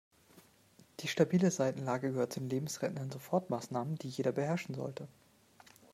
[1.01, 5.07] Die stabile Seitenlage gehört zu den lebensrettenden Sofortmaßnahmen, die jeder beherrschen sollte.